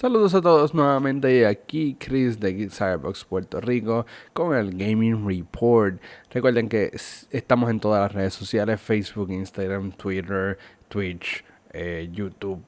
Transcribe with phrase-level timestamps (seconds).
[0.00, 6.00] Saludos a todos nuevamente aquí Chris de Cyberbox Puerto Rico con el Gaming Report.
[6.30, 6.90] Recuerden que
[7.30, 10.56] estamos en todas las redes sociales, Facebook, Instagram, Twitter,
[10.88, 11.44] Twitch,
[11.74, 12.64] eh, YouTube,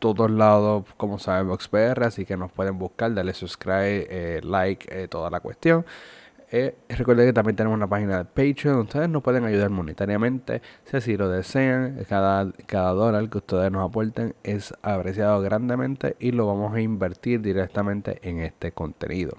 [0.00, 5.06] todos lados como Cyberbox PR, así que nos pueden buscar, darle subscribe, eh, like, eh,
[5.06, 5.86] toda la cuestión.
[6.50, 10.60] Eh, recuerden que también tenemos una página de Patreon ustedes nos pueden ayudar monetariamente.
[10.84, 16.32] Si así lo desean, cada, cada dólar que ustedes nos aporten es apreciado grandemente y
[16.32, 19.38] lo vamos a invertir directamente en este contenido.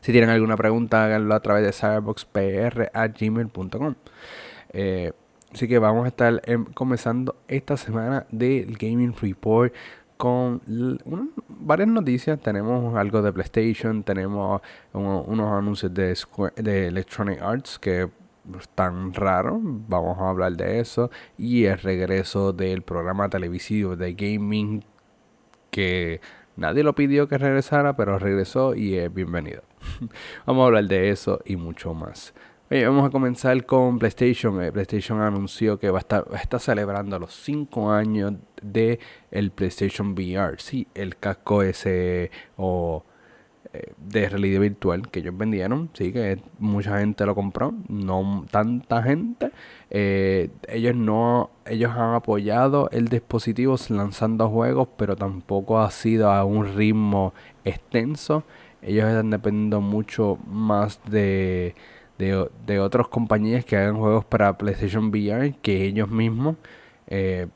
[0.00, 3.94] Si tienen alguna pregunta, háganlo a través de cyberboxpr.gmail.com.
[4.72, 5.12] Eh,
[5.52, 9.72] así que vamos a estar em, comenzando esta semana del Gaming Report
[10.16, 10.60] con
[11.48, 12.40] varias noticias.
[12.40, 14.60] Tenemos algo de PlayStation, tenemos
[14.92, 16.16] unos anuncios de,
[16.56, 18.08] de Electronic Arts que
[18.58, 19.58] están raros.
[19.62, 21.10] Vamos a hablar de eso.
[21.36, 24.84] Y el regreso del programa televisivo de gaming
[25.70, 26.20] que
[26.56, 29.62] nadie lo pidió que regresara, pero regresó y es bienvenido.
[30.46, 32.32] Vamos a hablar de eso y mucho más
[32.70, 34.62] vamos a comenzar con PlayStation.
[34.62, 38.98] Eh, PlayStation anunció que va a estar, celebrando los 5 años de
[39.30, 40.56] el PlayStation VR.
[40.58, 43.04] Sí, el casco ese o
[43.72, 45.90] eh, de realidad virtual que ellos vendieron.
[45.92, 47.72] Sí, que mucha gente lo compró.
[47.88, 49.52] No tanta gente.
[49.90, 56.44] Eh, ellos no, ellos han apoyado el dispositivo lanzando juegos, pero tampoco ha sido a
[56.44, 57.32] un ritmo
[57.64, 58.42] extenso.
[58.82, 61.74] Ellos están dependiendo mucho más de
[62.18, 66.56] de, de otras compañías que hagan juegos para PlayStation VR que ellos mismos.
[67.08, 67.46] Eh,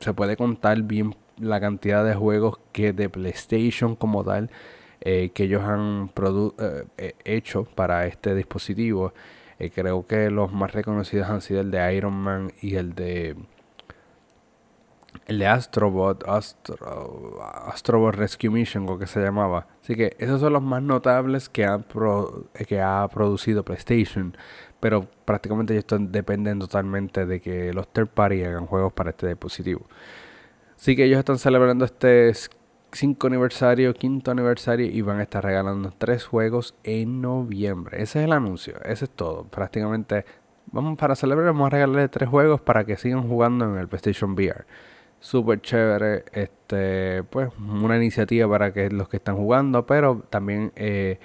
[0.00, 4.50] se puede contar bien la cantidad de juegos que de PlayStation como tal
[5.00, 6.10] eh, que ellos han
[6.98, 9.12] eh, hecho para este dispositivo.
[9.74, 13.36] creo que los más reconocidos han sido el de Iron Man y el de
[15.26, 19.66] el de Astrobot, Astro, Astrobot Rescue Mission, o que se llamaba.
[19.82, 21.84] Así que esos son los más notables que, han
[22.66, 24.36] que ha producido PlayStation.
[24.80, 29.86] Pero prácticamente esto dependen totalmente de que los third party hagan juegos para este dispositivo.
[30.76, 32.32] Así que ellos están celebrando este
[32.92, 38.02] 5 aniversario, quinto aniversario y van a estar regalando tres juegos en noviembre.
[38.02, 39.44] Ese es el anuncio, ese es todo.
[39.44, 40.24] Prácticamente
[40.66, 44.32] vamos para celebrar, vamos a regalarle tres juegos para que sigan jugando en el PlayStation
[44.32, 44.66] VR
[45.26, 46.24] súper chévere.
[46.32, 51.18] Este, pues, una iniciativa para que los que están jugando, pero también eh,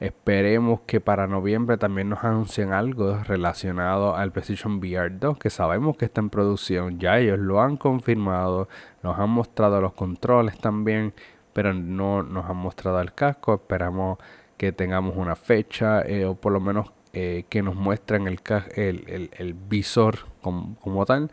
[0.00, 5.96] esperemos que para noviembre también nos anuncien algo relacionado al PlayStation VR 2, que sabemos
[5.96, 7.00] que está en producción.
[7.00, 8.68] Ya ellos lo han confirmado,
[9.02, 11.12] nos han mostrado los controles también,
[11.52, 13.54] pero no nos han mostrado el casco.
[13.54, 14.18] Esperamos
[14.56, 18.40] que tengamos una fecha eh, o por lo menos eh, que nos muestren el,
[18.76, 21.30] el, el, visor como, como tal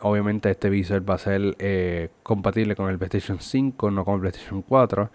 [0.00, 4.20] obviamente este visor va a ser eh, compatible con el PlayStation 5, no con el
[4.20, 5.10] PlayStation 4.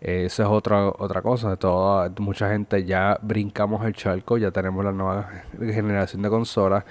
[0.00, 1.56] Eh, esa es otra, otra cosa.
[1.56, 6.84] Toda, mucha gente ya brincamos el charco, ya tenemos la nueva generación de consolas.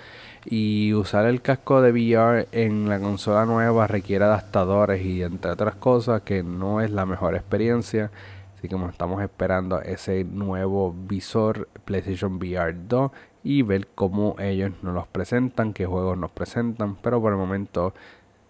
[0.45, 5.75] Y usar el casco de VR en la consola nueva requiere adaptadores y entre otras
[5.75, 8.11] cosas que no es la mejor experiencia.
[8.57, 13.11] Así que estamos esperando ese nuevo visor PlayStation VR 2
[13.43, 16.95] y ver cómo ellos nos los presentan, qué juegos nos presentan.
[16.95, 17.93] Pero por el momento,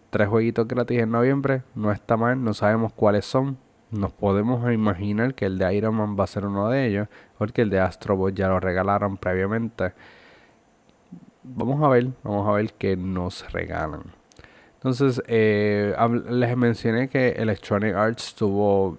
[0.10, 3.58] tres jueguitos gratis en noviembre, no está mal, no sabemos cuáles son.
[3.92, 7.08] Nos podemos imaginar que el de Iron Man va a ser uno de ellos,
[7.38, 9.94] porque el de Astrobot ya lo regalaron previamente.
[11.44, 14.04] Vamos a ver, vamos a ver qué nos regalan.
[14.76, 15.96] Entonces, eh,
[16.30, 18.98] les mencioné que Electronic Arts tuvo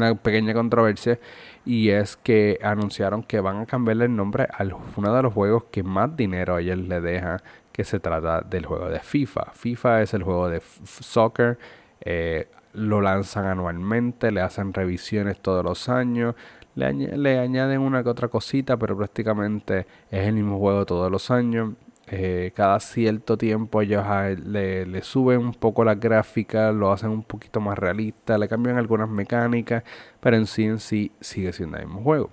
[0.00, 1.18] una pequeña controversia
[1.64, 4.64] y es que anunciaron que van a cambiarle el nombre a
[4.96, 8.66] uno de los juegos que más dinero a ellos le deja, que se trata del
[8.66, 9.52] juego de FIFA.
[9.54, 11.58] FIFA es el juego de soccer,
[12.00, 16.34] eh, lo lanzan anualmente, le hacen revisiones todos los años,
[16.74, 21.30] le, le añaden una que otra cosita, pero prácticamente es el mismo juego todos los
[21.30, 21.74] años.
[22.12, 24.04] Eh, cada cierto tiempo ellos
[24.44, 29.08] le, suben un poco la gráfica, lo hacen un poquito más realista, le cambian algunas
[29.08, 29.84] mecánicas,
[30.20, 32.30] pero en sí en sí sigue siendo el mismo juego.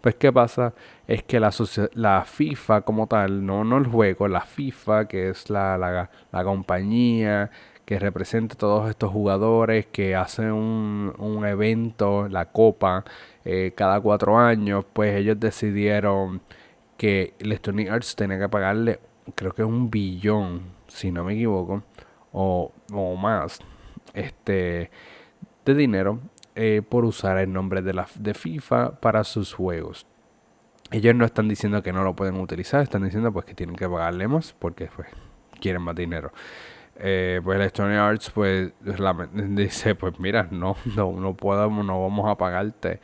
[0.00, 0.74] Pues qué pasa
[1.06, 1.50] es que la,
[1.94, 7.50] la FIFA como tal, no, no el juego, la FIFA, que es la, la, compañía
[7.84, 13.04] que representa a todos estos jugadores, que hacen un, un evento, la copa,
[13.44, 16.42] eh, cada cuatro años, pues ellos decidieron
[16.96, 19.00] que Electronic Arts tenía que pagarle,
[19.34, 21.82] creo que un billón, si no me equivoco,
[22.32, 22.72] o,
[23.16, 23.60] más,
[24.14, 24.90] este,
[25.64, 26.20] de dinero
[26.54, 30.06] eh, por usar el nombre de, la, de FIFA para sus juegos.
[30.90, 33.88] Ellos no están diciendo que no lo pueden utilizar, están diciendo pues que tienen que
[33.88, 35.08] pagarle más porque pues
[35.60, 36.32] quieren más dinero.
[36.96, 38.72] eh, pues Electronic Arts pues
[39.34, 43.00] dice, pues mira, no, no, no podemos, no vamos a pagarte.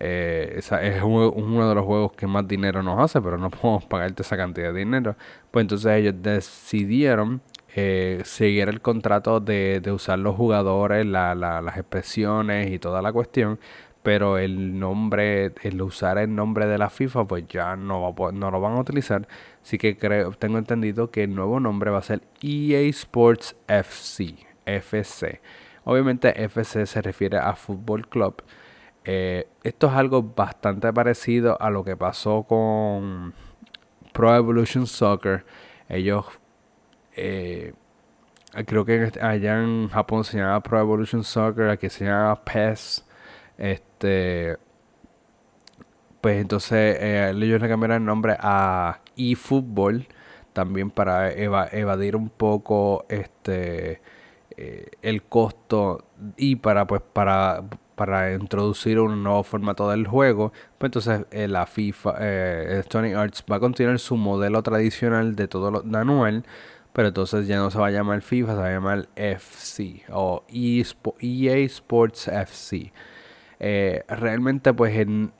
[0.00, 3.84] Eh, esa es uno de los juegos que más dinero nos hace, pero no podemos
[3.86, 5.16] pagarte esa cantidad de dinero.
[5.50, 7.42] Pues entonces ellos decidieron
[7.74, 13.02] eh, seguir el contrato de, de usar los jugadores, la, la, las expresiones y toda
[13.02, 13.58] la cuestión,
[14.02, 18.50] pero el nombre, el usar el nombre de la FIFA, pues ya no, va, no
[18.50, 19.28] lo van a utilizar.
[19.62, 24.34] Así que creo, tengo entendido que el nuevo nombre va a ser EA Sports FC,
[24.64, 25.40] FC.
[25.84, 28.42] Obviamente FC se refiere a Fútbol Club.
[29.10, 33.32] Eh, esto es algo bastante parecido a lo que pasó con
[34.12, 35.46] Pro Evolution Soccer.
[35.88, 36.26] Ellos,
[37.16, 37.72] eh,
[38.66, 43.06] creo que allá en Japón se llama Pro Evolution Soccer, aquí se llama PES.
[43.56, 44.58] Este,
[46.20, 50.06] pues entonces eh, ellos le cambiaron el nombre a eFootball
[50.52, 54.02] también para evadir un poco este
[55.02, 56.04] el costo
[56.36, 57.62] y para pues para
[57.98, 63.56] para introducir un nuevo formato del juego pues entonces eh, la FIFA Electronic Arts va
[63.56, 66.46] a continuar su modelo tradicional de todo lo de anual
[66.94, 70.44] pero entonces ya no se va a llamar FIFA se va a llamar FC o
[70.48, 72.92] EA Sports FC
[73.60, 75.32] eh, realmente pues en,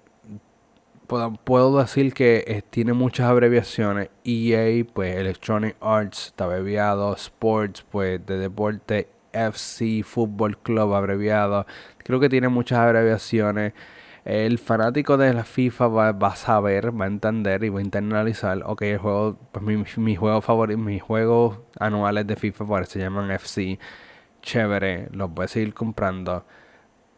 [1.45, 4.11] puedo, decir que eh, tiene muchas abreviaciones.
[4.25, 7.15] EA, pues Electronic Arts, está abreviado.
[7.15, 9.09] Sports, pues de deporte.
[9.33, 11.67] FC, Football Club, abreviado.
[11.99, 13.73] Creo que tiene muchas abreviaciones.
[14.25, 18.63] El fanático de la FIFA va, a saber, va a entender y va a internalizar.
[18.67, 20.19] Ok, el juego, pues mi, mi
[20.77, 23.79] mis juegos anuales de FIFA pues, se llaman FC.
[24.43, 26.45] Chévere, los voy a seguir comprando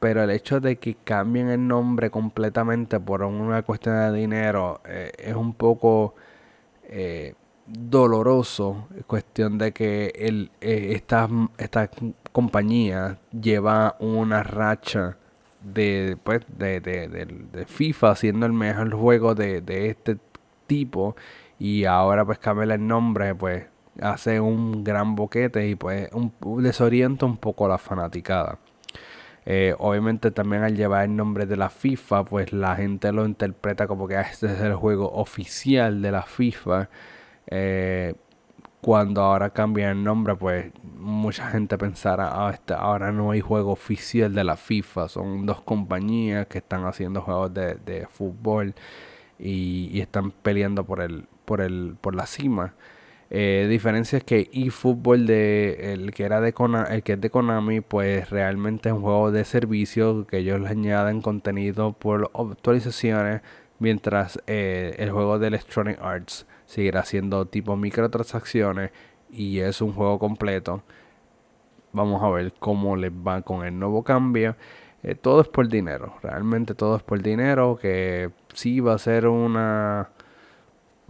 [0.00, 5.12] pero el hecho de que cambien el nombre completamente por una cuestión de dinero eh,
[5.18, 6.14] es un poco
[6.84, 7.34] eh,
[7.70, 8.88] doloroso.
[9.06, 11.28] Cuestión de que el, eh, esta,
[11.58, 11.90] esta
[12.32, 15.16] compañía lleva una racha
[15.62, 20.18] de, pues, de, de, de, FIFA siendo el mejor juego de, este
[20.66, 21.16] tipo
[21.58, 23.66] y ahora pues cambia el nombre pues
[24.00, 26.32] hace un gran boquete y pues un,
[26.62, 28.58] desorienta un poco la fanaticada.
[29.46, 33.86] Eh, obviamente también al llevar el nombre de la FIFA, pues la gente lo interpreta
[33.86, 36.88] como que este es el juego oficial de la FIFA.
[37.50, 38.14] Eh,
[38.80, 43.72] cuando ahora cambia el nombre, pues mucha gente pensará, ah, este, ahora no hay juego
[43.72, 48.74] oficial de la FIFA, son dos compañías que están haciendo juegos de, fútbol
[49.38, 52.74] y, y, están peleando por el, por el, por la cima.
[53.32, 56.52] Eh, diferencia es que eFootball de el que era de
[56.90, 60.68] el que es de Konami, pues realmente es un juego de servicio que ellos le
[60.68, 63.42] añaden contenido por actualizaciones,
[63.78, 68.92] mientras eh, el juego de Electronic Arts seguirá siendo tipo microtransacciones
[69.30, 70.82] y es un juego completo.
[71.92, 74.56] Vamos a ver cómo les va con el nuevo cambio.
[75.02, 79.26] Eh, todo es por dinero, realmente todo es por dinero, que sí va a ser
[79.26, 80.10] una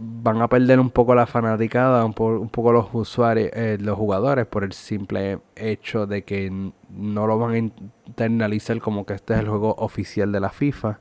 [0.03, 4.63] van a perder un poco la fanaticada, un, poco los usuarios, eh, los jugadores, por
[4.63, 6.49] el simple hecho de que
[6.89, 10.99] no lo van a internalizar como que este es el juego oficial de la FIFA.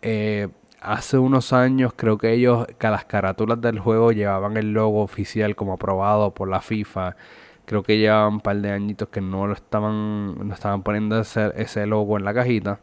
[0.00, 0.48] Eh,
[0.82, 5.56] hace unos años creo que ellos, que las carátulas del juego llevaban el logo oficial
[5.56, 7.16] como aprobado por la FIFA.
[7.64, 11.52] Creo que llevaban un par de añitos que no lo estaban, no estaban poniendo ese,
[11.56, 12.80] ese logo en la cajita.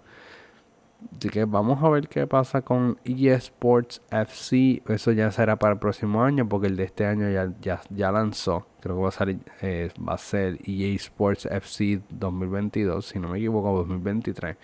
[1.18, 4.82] Así que vamos a ver qué pasa con eSports FC.
[4.88, 8.68] Eso ya será para el próximo año porque el de este año ya, ya, lanzó.
[8.82, 13.29] Creo que va a, ser, eh, va a ser EA Sports FC 2022, si no
[13.29, 14.58] me equivoco, 2023.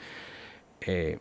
[0.81, 1.19] Eh,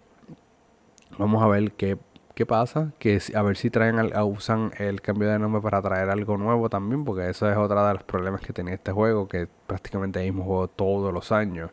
[1.19, 1.99] vamos a ver qué,
[2.35, 2.93] qué pasa.
[2.99, 7.05] Que, a ver si traen usan el cambio de nombre para traer algo nuevo también.
[7.05, 9.29] Porque eso es otra de los problemas que tenía este juego.
[9.29, 11.71] Que prácticamente es el mismo juego todos los años.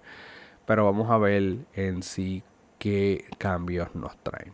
[0.66, 2.44] Pero vamos a ver en sí
[2.78, 4.54] qué cambios nos traen.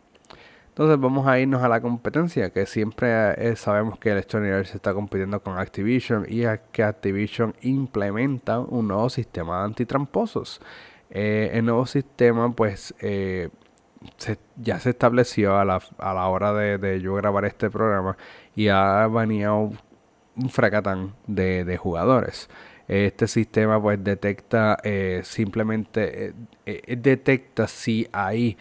[0.78, 4.94] Entonces vamos a irnos a la competencia, que siempre eh, sabemos que Electronic Arts está
[4.94, 10.62] compitiendo con Activision y que Activision implementa un nuevo sistema de antitramposos.
[11.10, 13.50] Eh, el nuevo sistema pues eh,
[14.58, 18.18] ya se estableció a la, a la hora de, yo grabar este programa
[18.56, 19.72] y ha baneado
[20.36, 22.50] un fracatán de, de jugadores.
[22.88, 26.34] Este sistema pues detecta eh, simplemente eh,
[26.66, 28.58] eh, detecta si hay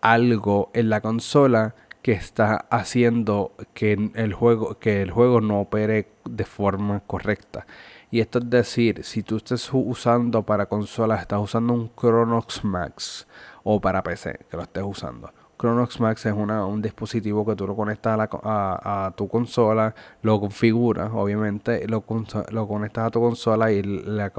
[0.00, 6.08] algo en la consola que está haciendo que el juego que el juego no opere
[6.24, 7.66] de forma correcta.
[8.10, 13.26] Y esto es decir si tú estás usando para consolas estás usando un Chronox Max
[13.64, 17.66] o para PC que lo estés usando Chronox Max es una, un dispositivo que tú
[17.66, 22.02] lo conectas a, tu consola, lo configuras, obviamente, lo,
[22.50, 24.32] lo conectas a tu consola y la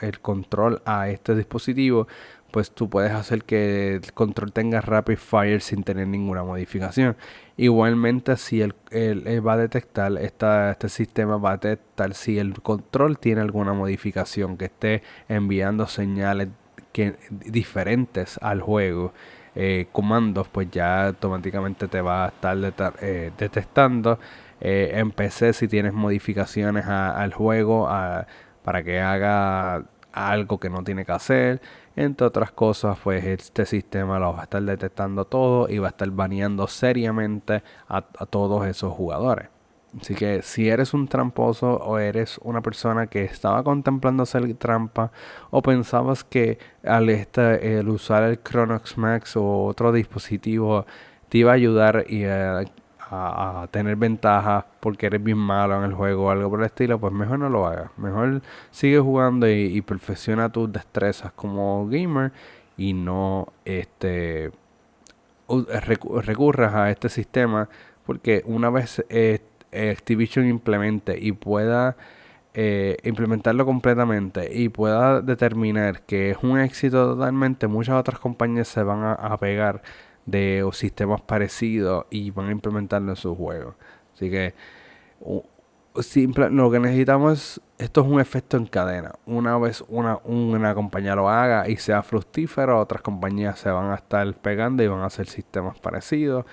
[0.00, 2.06] el control a este dispositivo
[2.50, 7.16] pues tú puedes hacer que el control tenga rapid fire sin tener ninguna modificación.
[7.56, 8.74] Igualmente, si el,
[9.44, 14.56] va a detectar, esta, este sistema va a detectar si el control tiene alguna modificación
[14.56, 16.46] que esté enviando señales
[17.28, 19.12] diferentes al juego.
[19.56, 22.56] Eh, comandos, pues ya automáticamente te va a estar
[23.00, 24.18] eh, detectando.
[24.60, 27.88] Eh, en PC, si tienes modificaciones al juego
[28.64, 31.60] para que haga algo que no tiene que hacer.
[31.96, 35.90] Entre otras cosas, pues este sistema lo va a estar detectando todo y va a
[35.90, 39.48] estar baneando seriamente a, todos esos jugadores.
[40.00, 45.12] Así que si eres un tramposo o eres una persona que estaba contemplando hacer trampa
[45.50, 50.86] o pensabas que al este, el usar el Chronox Max o otro dispositivo
[51.28, 52.64] te iba a ayudar y a
[53.10, 56.98] a, tener ventaja porque eres bien malo en el juego o algo por el estilo,
[56.98, 57.90] pues mejor no lo hagas.
[57.96, 62.32] Mejor sigue jugando y, perfecciona tus destrezas como gamer
[62.76, 64.50] y no este
[66.26, 67.68] recurras a este sistema
[68.06, 69.40] porque una vez eh,
[69.74, 71.96] Activision implemente y pueda
[72.54, 78.82] eh, implementarlo completamente y pueda determinar que es un éxito totalmente, muchas otras compañías se
[78.82, 79.82] van a pegar
[80.26, 83.74] de sistemas parecidos y van a implementarlo en sus juegos.
[84.14, 84.54] Así que
[86.02, 89.12] simple, lo que necesitamos es, esto es un efecto en cadena.
[89.26, 93.96] Una vez una, una compañía lo haga y sea fructífero, otras compañías se van a
[93.96, 96.46] estar pegando y van a hacer sistemas parecidos.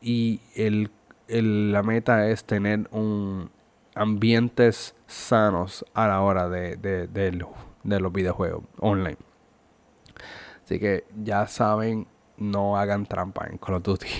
[0.00, 0.90] Y el,
[1.28, 3.50] la meta es tener un
[3.94, 9.18] ambientes sanos a la hora de, de, de los videojuegos online.
[10.64, 14.08] Así que ya saben no hagan trampa en Call of Duty.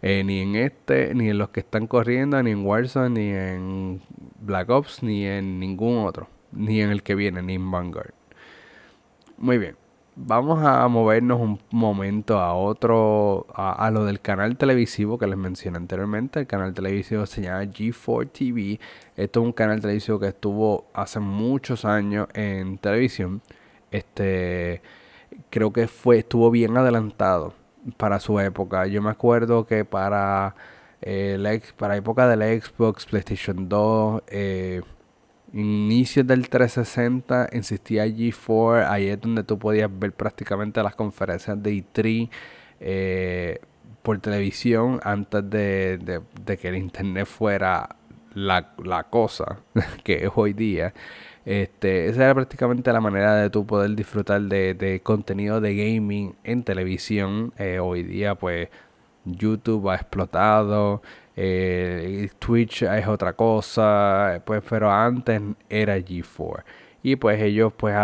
[0.00, 4.00] Eh, ni en este, ni en los que están corriendo, ni en Warzone, ni en
[4.40, 6.28] Black Ops, ni en ningún otro.
[6.52, 8.14] Ni en el que viene, ni en Vanguard.
[9.36, 9.76] Muy bien.
[10.20, 15.76] Vamos a movernos un momento a otro, a, lo del canal televisivo que les mencioné
[15.76, 16.40] anteriormente.
[16.40, 18.80] El canal televisivo se llama G4 TV.
[19.16, 23.42] Esto es un canal televisivo que estuvo hace muchos años en televisión.
[23.92, 24.82] Este
[25.50, 27.54] creo que fue estuvo bien adelantado
[27.96, 28.88] para su época.
[28.88, 30.56] Yo me acuerdo que para
[31.00, 34.82] eh, la, para época de la Xbox, PlayStation 2, eh,
[35.52, 41.72] inicios del 360 existía G4, ahí es donde tú podías ver prácticamente las conferencias de
[41.72, 42.30] E3
[42.80, 43.60] eh,
[44.02, 46.22] por televisión antes de,
[46.60, 47.96] que el internet fuera
[48.34, 49.58] la, la cosa
[50.04, 50.92] que es hoy día.
[51.48, 56.62] Este, esa era prácticamente la manera de tú poder disfrutar de, contenido de gaming en
[56.62, 57.54] televisión.
[57.56, 58.68] Eh, hoy día, pues,
[59.24, 61.00] YouTube ha explotado,
[61.40, 66.64] eh, Twitch es otra cosa, pues, pero antes era G4.
[67.02, 67.94] Y pues ellos, pues,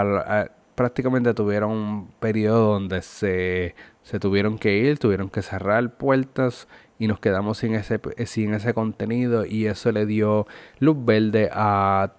[0.77, 7.09] prácticamente tuvieron un periodo donde se, se tuvieron que ir, tuvieron que cerrar puertas y
[7.09, 10.47] nos quedamos sin ese, sin ese contenido y eso le dio
[10.79, 12.13] luz verde a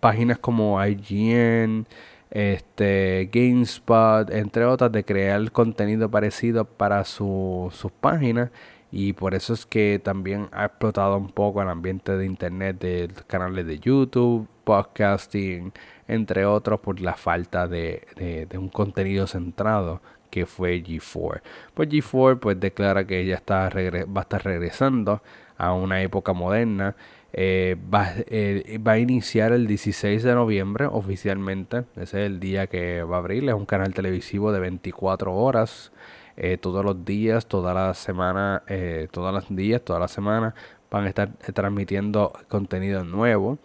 [0.00, 1.86] páginas como IGN,
[2.30, 8.50] este, GameSpot, entre otras, de crear contenido parecido para sus páginas.
[8.90, 13.10] Y por eso es que también ha explotado un poco el ambiente de internet de
[13.26, 15.72] canales de YouTube, podcasting,
[16.06, 21.42] entre otros, por la falta de, de, un contenido centrado que fue G4.
[21.74, 25.22] Pues G4 pues declara que ella está va a estar regresando
[25.58, 26.94] a una época moderna
[27.32, 31.84] eh, va, eh, va, a iniciar el 16 de noviembre oficialmente.
[31.96, 33.44] Ese es el día que va a abrir.
[33.48, 35.92] Es un canal televisivo de 24 horas.
[36.40, 38.62] Eh, todos los días, toda la semana,
[39.10, 40.54] todos los días, toda la semana
[40.90, 43.58] van a estar transmitiendo contenido nuevo.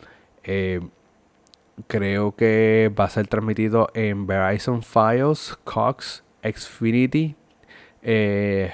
[1.88, 7.36] creo que va a ser transmitido en Verizon Files, Cox, Xfinity,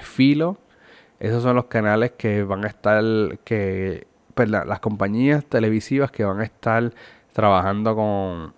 [0.02, 0.58] Filo.
[1.18, 3.04] Esos son los canales que van a estar,
[3.44, 4.06] que
[4.46, 6.92] las compañías televisivas que van a estar
[7.32, 8.54] trabajando con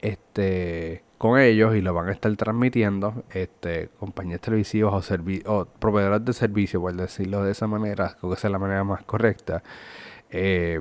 [0.00, 6.24] este con ellos y lo van a estar transmitiendo este compañías televisivas o, o proveedores
[6.24, 9.62] de servicios por decirlo de esa manera creo que esa es la manera más correcta
[10.30, 10.80] eh,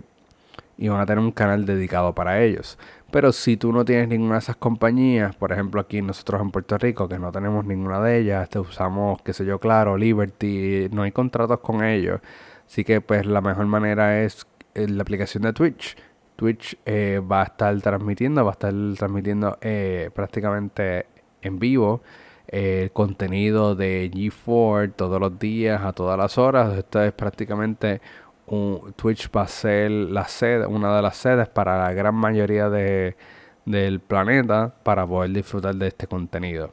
[0.77, 2.77] y van a tener un canal dedicado para ellos
[3.11, 6.77] pero si tú no tienes ninguna de esas compañías por ejemplo aquí nosotros en Puerto
[6.77, 11.03] Rico que no tenemos ninguna de ellas este, usamos qué sé yo claro Liberty no
[11.03, 12.21] hay contratos con ellos
[12.67, 15.95] Así que pues la mejor manera es eh, la aplicación de Twitch.
[16.37, 21.07] Twitch eh, va a estar transmitiendo, va a estar transmitiendo eh, prácticamente
[21.41, 22.01] en vivo
[22.47, 26.77] el contenido de G4 todos los días, a todas las horas.
[26.77, 27.99] Esto es prácticamente
[28.45, 32.69] un, Twitch va a ser la sede, una de las sedes para la gran mayoría
[32.69, 33.17] de,
[33.65, 36.71] del planeta para poder disfrutar de este contenido.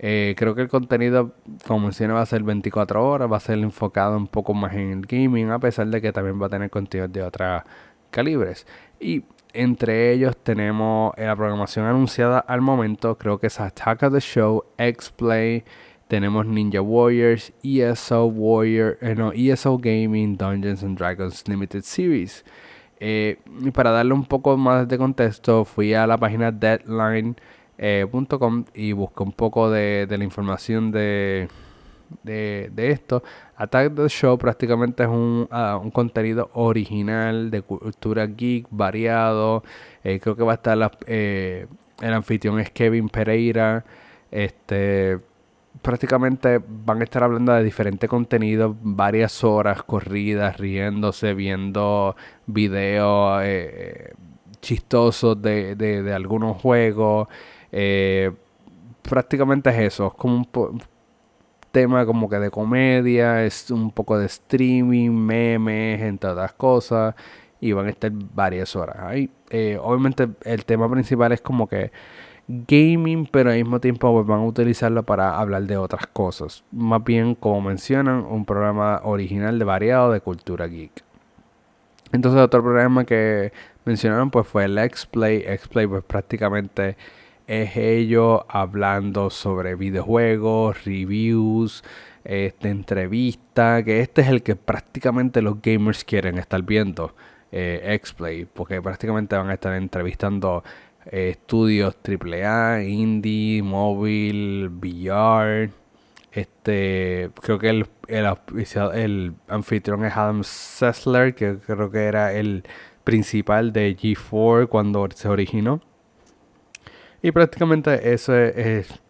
[0.00, 1.32] Eh, creo que el contenido,
[1.66, 4.92] como mencioné, va a ser 24 horas, va a ser enfocado un poco más en
[4.92, 7.64] el gaming, a pesar de que también va a tener contenido de otras
[8.10, 8.66] calibres.
[9.00, 14.20] Y entre ellos tenemos la programación anunciada al momento, creo que es Attack of the
[14.20, 15.64] Show, X-Play,
[16.08, 22.44] tenemos Ninja Warriors, ESO Warrior, eh, no, ESO Gaming, Dungeons and Dragons Limited Series.
[22.98, 27.36] Eh, y para darle un poco más de contexto, fui a la página deadline.com
[27.78, 28.06] eh,
[28.74, 31.48] y busqué un poco de, la información de,
[32.22, 33.22] de, esto.
[33.56, 39.62] Attack the Show prácticamente es un, ah, un contenido original de cultura geek, variado.
[40.04, 41.66] Eh, creo que va a estar eh,
[42.00, 43.84] el anfitrión es Kevin Pereira.
[44.30, 45.18] Este
[45.82, 54.12] prácticamente van a estar hablando de diferentes contenidos, varias horas corridas, riéndose, viendo videos eh,
[54.60, 57.28] chistosos de, de, de, algunos juegos.
[59.02, 60.82] prácticamente es eso, es como un,
[61.78, 67.14] tema como que de comedia, es un poco de streaming, memes, entre otras cosas,
[67.60, 68.96] y van a estar varias horas.
[68.98, 71.92] Ahí, eh, obviamente el tema principal es como que
[72.48, 76.64] gaming, pero al mismo tiempo pues, van a utilizarlo para hablar de otras cosas.
[76.72, 81.04] Más bien, como mencionan, un programa original de variado de cultura geek.
[82.10, 83.52] Entonces otro programa que
[83.84, 85.44] mencionaron pues fue el X-Play.
[85.46, 86.96] X-Play pues prácticamente
[87.48, 91.82] es ellos hablando sobre videojuegos, reviews,
[92.22, 97.14] este, entrevistas, que este es el que prácticamente los gamers quieren estar viendo,
[97.50, 100.62] eh, X-Play, porque prácticamente van a estar entrevistando
[101.06, 105.70] eh, estudios AAA, indie, móvil, VR.
[106.32, 108.26] Este, creo que el, el,
[108.94, 112.64] el anfitrión es Adam Sessler, que creo que era el
[113.04, 115.80] principal de G4 cuando se originó.
[117.22, 119.00] Y prácticamente ese es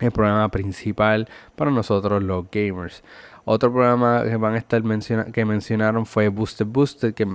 [0.00, 3.02] el programa principal para nosotros los gamers.
[3.44, 4.82] Otro programa que van a estar
[5.32, 7.26] que mencionaron fue Booster Booster, que,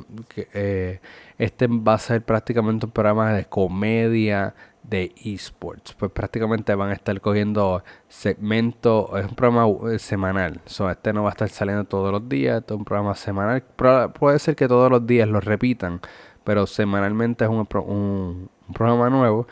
[0.53, 0.99] eh,
[1.39, 5.93] este va a ser prácticamente un programa de comedia de esports.
[5.93, 10.61] Pues prácticamente van a estar cogiendo segmentos, es un programa eh, semanal.
[10.65, 13.63] So, este no va a estar saliendo todos los días, este es un programa semanal.
[14.19, 15.99] puede ser que todos los días lo repitan,
[16.43, 19.47] pero semanalmente es un programa nuevo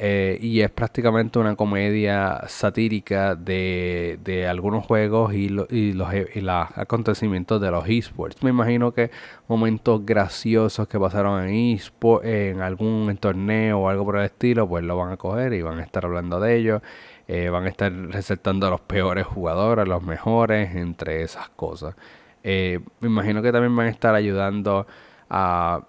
[0.00, 6.40] eh, y es prácticamente una comedia satírica de, de algunos juegos y, y los, y
[6.40, 8.42] los acontecimientos de los esports.
[8.44, 9.10] Me imagino que
[9.48, 14.84] momentos graciosos que pasaron en esports, en algún torneo o algo por el estilo, pues
[14.84, 16.82] lo van a coger y van a estar hablando de ellos.
[17.26, 21.94] Eh, van a estar resaltando a los peores jugadores, los mejores, entre esas cosas.
[22.42, 24.86] Eh, me imagino que también van a estar ayudando
[25.28, 25.82] a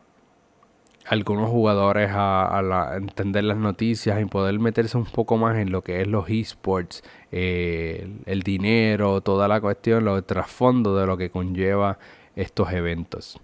[1.09, 6.01] algunos jugadores a, entender las noticias y poder meterse un poco más en lo que
[6.01, 11.97] es los esports, eh, el, dinero, toda la cuestión, lo trasfondo de lo que conlleva
[12.35, 13.39] estos eventos.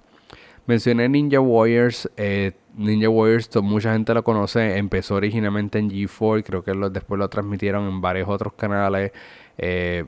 [0.68, 2.10] Mencioné Ninja Warriors.
[2.18, 4.78] Eh, Ninja Warriors, mucha gente lo conoce.
[4.78, 6.44] Empezó originalmente en G4.
[6.44, 9.12] Creo que después lo transmitieron en varios otros canales.
[9.58, 10.06] Eh,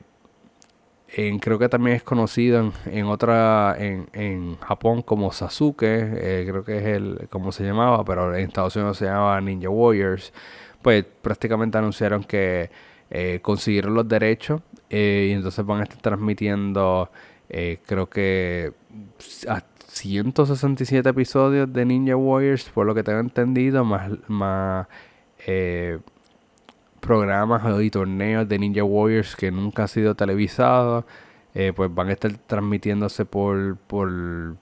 [1.40, 6.84] creo que también es conocido en, otra en, Japón como Sasuke eh, creo que es
[6.84, 10.32] el como se llamaba pero en Estados Unidos se llamaba Ninja Warriors.
[10.82, 12.70] Pues prácticamente anunciaron que
[13.10, 17.10] eh, consiguieron los derechos eh, y entonces van a estar transmitiendo
[17.86, 18.74] creo que
[19.48, 24.86] a 167 episodios de Ninja Warriors por lo que tengo entendido más más
[27.00, 31.04] programas y torneos de Ninja Warriors que nunca han sido televisados,
[31.54, 34.56] eh, pues van a estar transmitiéndose por, por,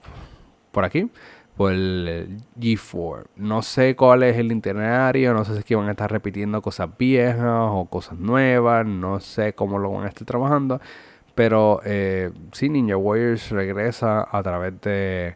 [0.71, 1.09] por aquí,
[1.55, 3.25] por el G4.
[3.35, 6.61] No sé cuál es el itinerario, no sé si es que van a estar repitiendo
[6.61, 10.79] cosas viejas o cosas nuevas, no sé cómo lo van a estar trabajando,
[11.35, 15.35] pero eh, sí, Ninja Warriors regresa a través de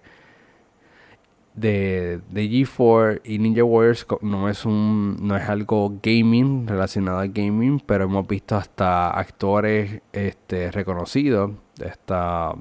[1.61, 7.29] de, de G4 y Ninja Warriors no es un no es algo gaming relacionado al
[7.29, 11.51] gaming pero hemos visto hasta actores este reconocidos.
[11.79, 12.53] Está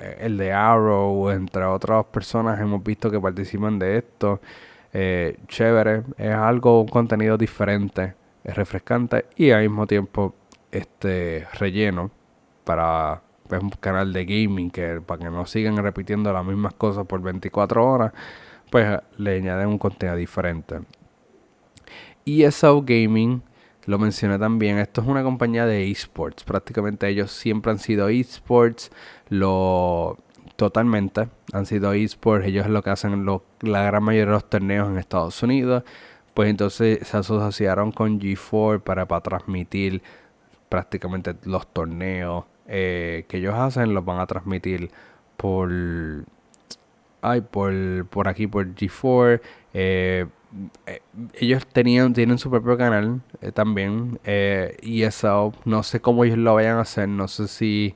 [0.00, 4.40] eh, el de Arrow entre otras personas hemos visto que participan de esto.
[4.92, 10.34] Eh, chévere es algo un contenido diferente es refrescante y al mismo tiempo
[10.70, 12.10] este relleno
[12.64, 13.22] para
[13.58, 17.20] es un canal de gaming que para que no sigan repitiendo las mismas cosas por
[17.20, 18.12] 24 horas,
[18.70, 20.80] pues le añaden un contenido diferente.
[22.24, 23.42] ESO Gaming
[23.86, 26.44] lo mencioné también, esto es una compañía de esports.
[26.44, 28.90] Prácticamente ellos siempre han sido esports.
[29.28, 30.18] Lo
[30.56, 32.46] totalmente han sido esports.
[32.46, 33.26] Ellos es lo que hacen
[33.62, 35.82] la gran mayoría de los torneos en Estados Unidos.
[36.34, 40.02] Pues entonces se asociaron con G4 para, para transmitir
[40.68, 43.94] prácticamente los torneos eh, que ellos hacen.
[43.94, 44.90] Los van a transmitir
[45.36, 45.70] por
[47.22, 49.40] ay, por, por aquí, por G4.
[49.74, 50.26] Eh,
[50.86, 51.02] eh,
[51.34, 53.22] ellos tenían, tienen su propio canal
[53.54, 54.20] también.
[54.82, 57.08] y eso, no sé cómo ellos lo vayan a hacer.
[57.08, 57.94] No sé si,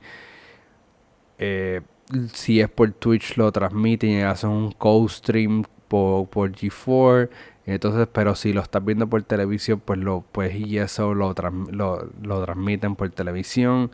[2.33, 7.29] si es por Twitch lo transmiten y hacen un co-stream por, por G4.
[7.65, 11.33] Entonces, pero si lo estás viendo por televisión, pues lo, pues y eso lo,
[11.71, 13.91] lo, lo transmiten por televisión.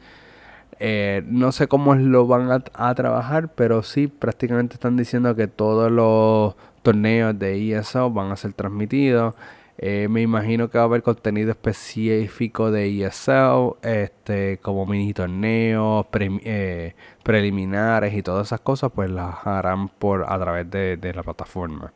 [0.83, 5.91] Eh, no sé cómo lo van a, trabajar, pero sí, prácticamente están diciendo que todos
[5.91, 9.35] los torneos de ESO van a ser transmitidos.
[9.77, 16.07] Eh, me imagino que va a haber contenido específico de ESL, este, como mini torneos,
[16.43, 21.93] eh, preliminares y todas esas cosas, pues las harán por a través de, la plataforma.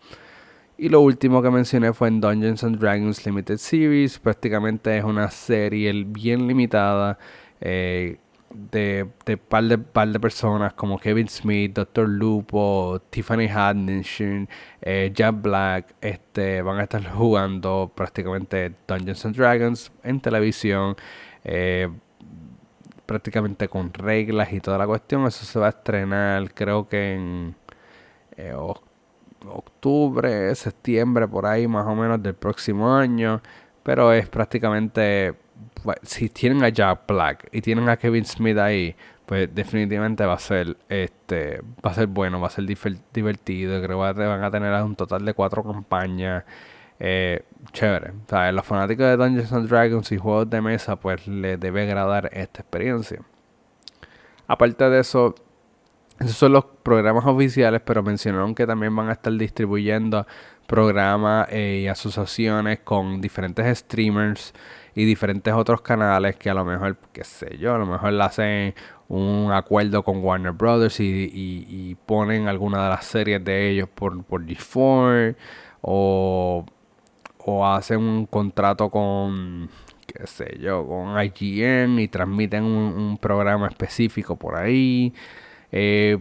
[0.77, 4.19] Y lo último que mencioné fue en Dungeons and Dragons Limited Series.
[4.19, 7.17] Prácticamente es una serie bien limitada.
[8.55, 12.07] De, de, par de par de personas como Kevin Smith, Dr.
[12.07, 14.47] Lupo, Tiffany Haddish,
[14.81, 20.95] eh, Jack Black, este, van a estar jugando prácticamente Dungeons and Dragons en televisión,
[21.43, 21.89] eh,
[23.05, 25.25] prácticamente con reglas y toda la cuestión.
[25.27, 27.55] Eso se va a estrenar creo que en
[28.37, 28.53] eh,
[29.47, 33.41] octubre, septiembre, por ahí más o menos del próximo año.
[33.83, 35.35] Pero es prácticamente
[36.03, 38.95] si tienen a Jack Black y tienen a Kevin Smith ahí,
[39.25, 43.81] pues definitivamente va a ser este va a ser bueno, va a ser divertido.
[43.81, 46.43] Creo que van a tener un total de cuatro campañas.
[46.99, 47.43] Eh,
[47.73, 48.13] chévere.
[48.31, 52.29] O los fanáticos de Dungeons and Dragons y juegos de mesa, pues les debe agradar
[52.31, 53.21] esta experiencia.
[54.47, 55.35] Aparte de eso,
[56.19, 60.25] esos son los programas oficiales, pero mencionaron que también van a estar distribuyendo
[60.67, 64.53] programas eh, y asociaciones con diferentes streamers
[64.95, 68.23] y diferentes otros canales que a lo mejor, qué sé yo, a lo mejor le
[68.23, 68.75] hacen
[69.09, 74.45] un acuerdo con Warner Brothers y, ponen alguna de las series de ellos por, por
[74.45, 75.35] G4
[75.81, 76.65] o,
[77.39, 79.69] o hacen un contrato con,
[80.07, 85.13] qué sé yo, con IGN y transmiten un, programa específico por ahí.
[85.71, 86.19] Eh,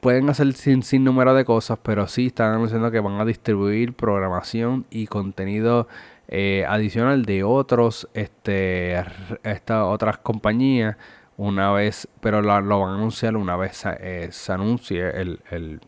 [0.00, 3.92] pueden hacer sin, sin número de cosas, pero sí están anunciando que van a distribuir
[3.94, 5.88] programación y contenido
[6.30, 9.02] eh, adicional de otros, este,
[9.42, 10.96] estas otras compañías
[11.38, 15.80] una vez, pero lo, van a anunciar una vez eh, se anuncie el, el,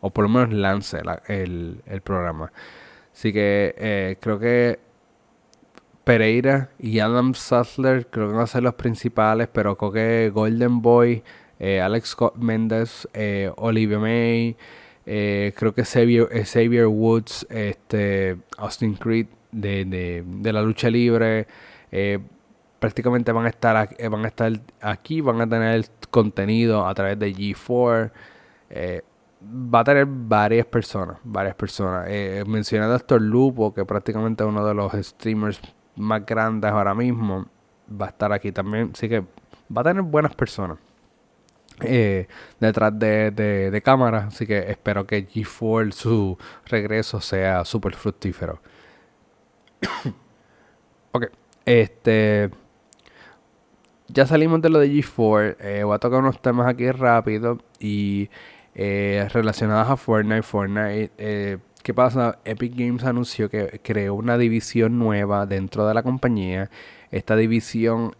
[0.00, 2.52] o por lo menos lance el, el, programa.
[3.12, 4.78] Así que eh, creo que
[6.04, 10.82] Pereira y Adam Sattler creo que van a ser los principales, pero creo que Golden
[10.82, 11.24] Boy,
[11.58, 13.08] Alex Méndez,
[13.56, 14.56] Olivia May,
[15.04, 21.46] creo que Xavier, Xavier Woods, este, Austin Creed de, de, la lucha libre.
[21.90, 22.18] Eh,
[22.78, 26.94] prácticamente van a estar eh, van a estar aquí, van a tener el contenido a
[26.94, 28.12] través de G4.
[28.70, 29.02] Eh,
[29.42, 32.06] va a tener varias personas, varias personas.
[32.46, 35.60] mencioné a Doctor Lupo, que prácticamente es uno de los streamers
[35.96, 37.46] más grandes ahora mismo.
[37.90, 38.90] Va a estar aquí también.
[38.94, 40.78] Así que va a tener buenas personas.
[42.60, 44.26] detrás de, de, de cámara.
[44.28, 48.60] Así que espero que G4 su regreso sea súper fructífero.
[51.12, 51.26] ok,
[51.64, 52.50] este.
[54.08, 55.56] Ya salimos de lo de G4.
[55.60, 58.28] Eh, voy a tocar unos temas aquí rápido y
[58.74, 60.42] eh, relacionados a Fortnite.
[60.42, 62.38] Fortnite, eh, ¿qué pasa?
[62.44, 66.70] Epic Games anunció que creó una división nueva dentro de la compañía.
[67.12, 68.12] Esta división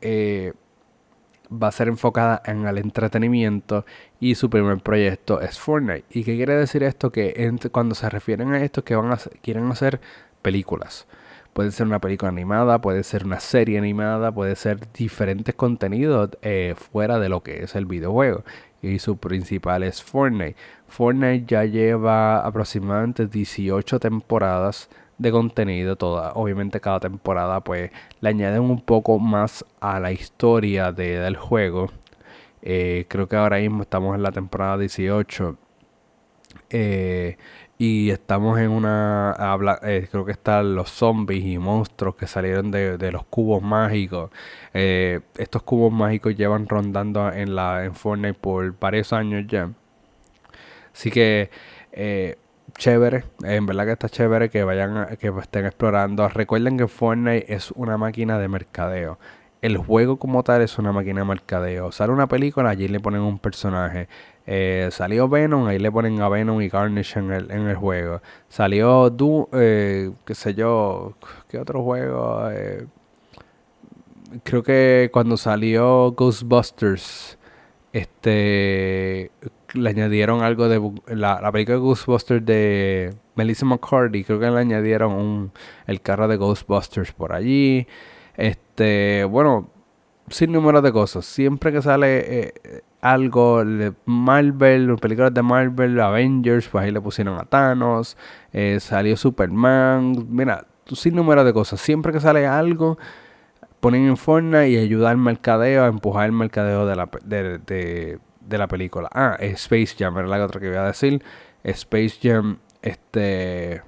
[1.52, 3.84] va a ser enfocada en el entretenimiento
[4.20, 6.04] y su primer proyecto es Fortnite.
[6.10, 7.10] ¿Y qué quiere decir esto?
[7.10, 10.00] Que cuando se refieren a esto, que van a, quieren hacer
[10.42, 11.06] películas.
[11.52, 16.74] Puede ser una película animada, puede ser una serie animada, puede ser diferentes contenidos eh,
[16.76, 18.44] fuera de lo que es el videojuego.
[18.82, 20.56] Y su principal es Fortnite.
[20.88, 25.96] Fortnite ya lleva aproximadamente 18 temporadas de contenido.
[25.96, 31.90] Toda, obviamente cada temporada pues le añaden un poco más a la historia del juego.
[32.62, 35.56] Eh, creo que ahora mismo estamos en la temporada 18.
[36.70, 37.36] Eh,
[37.80, 39.32] y estamos en una.
[39.32, 44.30] Habla, eh, creo que están los zombies y monstruos que salieron de, los cubos mágicos.
[44.74, 49.70] Eh, estos cubos mágicos llevan rondando en la en Fortnite por varios años ya.
[50.92, 51.50] Así que.
[51.92, 52.36] Eh,
[52.78, 56.28] chévere, en verdad que está chévere que vayan, que estén explorando.
[56.28, 59.18] Recuerden que Fortnite es una máquina de mercadeo.
[59.62, 61.92] El juego como tal es una máquina de mercadeo.
[61.92, 64.08] Sale una película, allí le ponen un personaje.
[64.46, 68.22] Eh, salió Venom, ahí le ponen a Venom y Garnish en el, en el juego.
[68.48, 71.14] Salió Du, eh, qué sé yo,
[71.48, 72.48] ¿qué otro juego?
[72.50, 72.86] Eh,
[74.42, 77.38] creo que cuando salió Ghostbusters,
[77.92, 79.30] este
[79.74, 80.80] le añadieron algo de
[81.14, 85.52] la, la película de Ghostbusters de Melissa McCarthy, creo que le añadieron un,
[85.86, 87.86] el carro de Ghostbusters por allí.
[88.40, 89.70] Este, bueno,
[90.28, 91.24] sin número de cosas.
[91.24, 97.38] Siempre que sale eh, algo de Marvel, películas de Marvel, Avengers, pues ahí le pusieron
[97.38, 98.16] a Thanos.
[98.52, 100.26] Eh, salió Superman.
[100.28, 101.80] Mira, sin número de cosas.
[101.80, 102.98] Siempre que sale algo,
[103.80, 108.18] ponen en Fortnite y ayuda al mercadeo a empujar el mercadeo de la, de,
[108.50, 109.08] de la película.
[109.12, 111.22] Ah, Space Jam, era la otra que iba a decir.
[111.64, 113.82] Space Jam, este.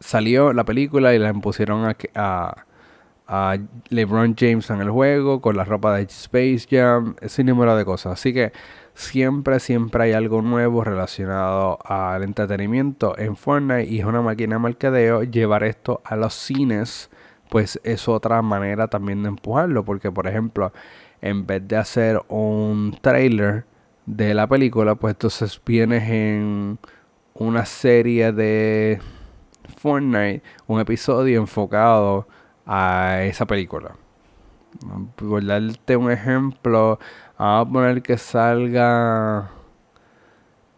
[0.00, 2.63] Salió la película y la pusieron a, a,
[3.26, 3.58] a,
[3.88, 8.14] LeBron James en el juego con la ropa de Space Jam, ese número de cosas.
[8.14, 8.52] Así que
[8.94, 14.62] siempre, siempre hay algo nuevo relacionado al entretenimiento en Fortnite y es una máquina de
[14.62, 15.22] mercadeo.
[15.22, 17.10] Llevar esto a los cines,
[17.50, 20.72] pues es otra manera también de empujarlo, porque por ejemplo
[21.20, 23.64] en vez de hacer un trailer
[24.06, 26.78] de la película, pues entonces vienes en
[27.34, 29.00] una serie de
[29.78, 32.28] Fortnite, un episodio enfocado
[32.66, 33.96] a esa película.
[35.16, 36.98] Por darte un ejemplo,
[37.38, 39.50] vamos a poner que salga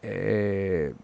[0.03, 0.94] eh,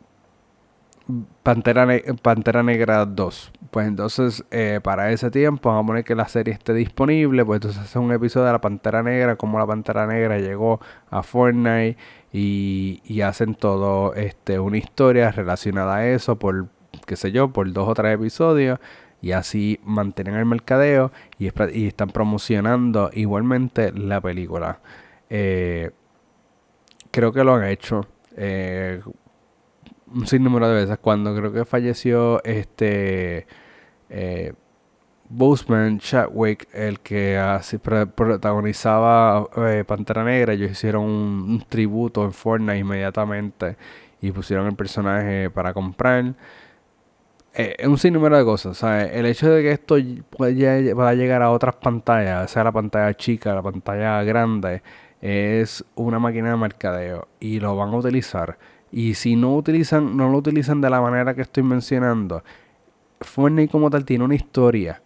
[1.43, 1.87] Pantera,
[2.23, 3.53] Pantera Negra 2.
[3.71, 7.45] Pues entonces, eh, para ese tiempo, vamos a poner que la serie esté disponible.
[7.45, 11.23] Pues entonces es un episodio de la Pantera Negra, como la Pantera Negra llegó a
[11.23, 11.97] Fortnite
[12.33, 16.69] y, hacen todo este, una historia relacionada a eso por,
[17.07, 18.79] qué sé yo, por dos o tres episodios.
[19.23, 21.47] Y así mantienen el mercadeo y,
[21.87, 24.81] están promocionando igualmente la película.
[25.31, 25.93] Eh,
[27.11, 28.07] creo que lo han hecho.
[28.37, 29.01] Eh,
[30.15, 30.99] un sinnúmero de veces.
[30.99, 33.47] Cuando creo que falleció este
[34.11, 34.53] eh,
[35.29, 37.41] Boseman Chadwick, el que
[38.15, 43.77] protagonizaba eh, Pantera Negra, ellos hicieron un, tributo en Fortnite inmediatamente
[44.21, 46.35] y pusieron el personaje para comprar.
[47.55, 48.83] Eh, un sinnúmero de cosas.
[48.83, 49.97] El hecho de que esto
[50.31, 54.83] pueda llegar a otras pantallas, sea la pantalla chica, la pantalla grande,
[55.21, 58.59] es una máquina de mercadeo y lo van a utilizar.
[58.91, 62.43] Y si no utilizan, no lo utilizan de la manera que estoy mencionando,
[63.21, 65.03] Fortnite como tal tiene una historia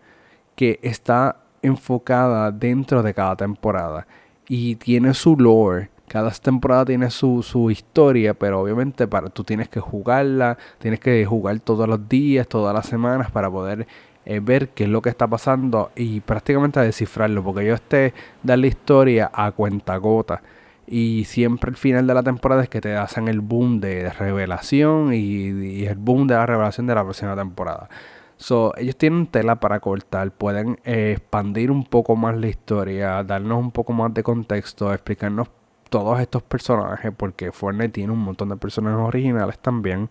[0.55, 4.07] que está enfocada dentro de cada temporada
[4.49, 5.91] y tiene su lore.
[6.09, 11.25] Cada temporada tiene su, su historia, pero obviamente para, tú tienes que jugarla, tienes que
[11.25, 13.87] jugar todos los días, todas las semanas para poder
[14.29, 18.59] eh, ver qué es lo que está pasando y prácticamente descifrarlo, porque yo esté dar
[18.59, 20.43] la historia a cuenta gota.
[20.87, 25.13] Y siempre el final de la temporada es que te hacen el boom de revelación
[25.15, 27.89] y, el boom de la revelación de la próxima temporada.
[28.37, 33.59] So, ellos tienen tela para cortar, pueden eh, expandir un poco más la historia, darnos
[33.59, 35.49] un poco más de contexto, explicarnos
[35.97, 40.11] todos estos personajes, porque Fortnite tiene un montón de personajes originales también.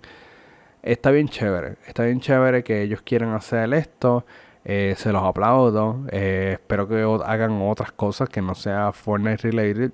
[0.82, 4.26] Está bien chévere, está bien chévere que ellos quieran hacer esto.
[4.64, 6.06] Eh, se los aplaudo.
[6.12, 9.92] Eh, espero que hagan otras cosas que no sea Fortnite related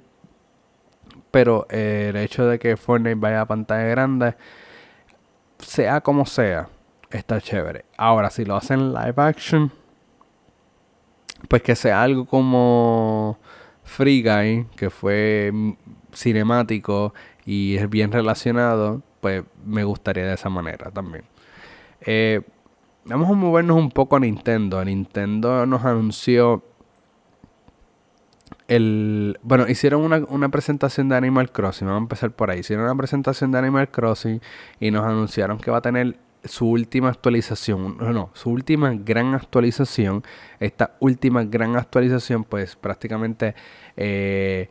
[1.29, 4.35] pero eh, el hecho de que Fortnite vaya a pantalla grande,
[5.59, 6.67] sea como sea,
[7.09, 7.85] está chévere.
[7.97, 9.71] Ahora, si lo hacen live action,
[11.47, 13.37] pues que sea algo como
[13.91, 15.51] Free Guy, que fue
[16.13, 17.13] cinemático
[17.45, 21.25] y es bien relacionado, pues me gustaría de esa manera también.
[21.99, 22.41] Eh,
[23.03, 24.83] vamos a movernos un poco a Nintendo.
[24.85, 26.63] Nintendo nos anunció
[28.69, 32.59] el, bueno, hicieron una, presentación de Animal Crossing, vamos a empezar por ahí.
[32.59, 34.41] Hicieron una presentación de Animal Crossing
[34.79, 40.23] y nos anunciaron que va a tener su última actualización, no, su última gran actualización.
[40.59, 43.55] Esta última gran actualización, pues prácticamente
[43.97, 44.69] eh,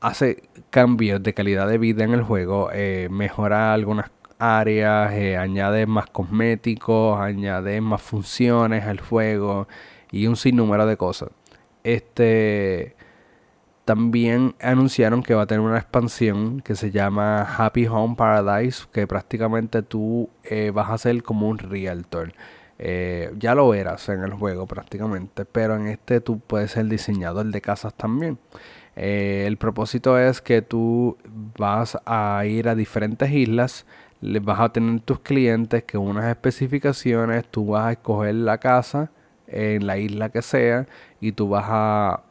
[0.00, 5.86] hace cambios de calidad de vida en el juego, eh, mejora algunas áreas, eh, añade
[5.86, 9.68] más cosméticos, añade más funciones al juego
[10.10, 11.30] y un sinnúmero de cosas.
[11.84, 12.95] Este
[13.86, 19.06] también anunciaron que va a tener una expansión que se llama Happy Home Paradise, que
[19.06, 22.32] prácticamente tú eh, vas a ser como un realtor.
[22.80, 27.46] Eh, ya lo eras en el juego prácticamente, pero en este tú puedes ser diseñador
[27.46, 28.38] de casas también.
[28.96, 31.16] Eh, el propósito es que tú
[31.56, 33.86] vas a ir a diferentes islas,
[34.20, 39.12] les vas a tener tus clientes que unas especificaciones, tú vas a escoger la casa
[39.46, 40.88] en la isla que sea
[41.20, 42.25] y tú vas a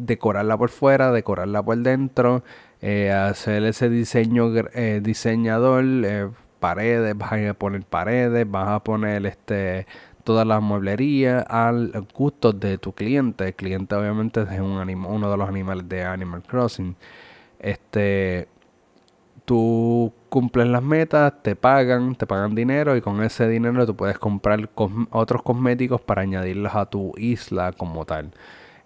[0.00, 2.42] decorarla por fuera, decorarla por dentro,
[2.80, 6.28] eh, hacer ese diseño eh, diseñador, eh,
[6.60, 9.86] paredes, vas a poner paredes, vas a poner este
[10.24, 13.48] toda la mueblería al gusto de tu cliente.
[13.48, 16.96] El cliente obviamente es un uno de los animales de Animal Crossing.
[17.58, 18.48] Este
[19.44, 24.18] tú cumples las metas, te pagan, te pagan dinero y con ese dinero tú puedes
[24.18, 24.70] comprar
[25.10, 28.30] otros cosméticos para añadirlos a tu isla como tal.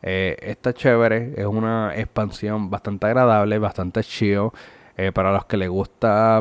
[0.07, 4.51] Eh, está chévere, es una expansión bastante agradable, bastante chill.
[4.97, 6.41] Eh, para los que les gusta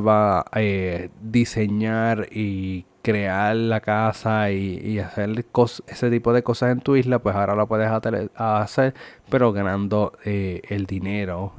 [0.55, 5.45] eh, diseñar y crear la casa y, hacer
[5.87, 8.93] ese tipo de cosas en tu isla, pues ahora lo puedes hacer,
[9.29, 11.53] pero ganando el dinero